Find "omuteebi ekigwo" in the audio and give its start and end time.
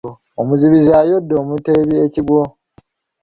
1.41-2.41